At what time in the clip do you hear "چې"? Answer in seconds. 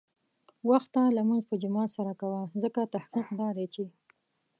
3.73-3.83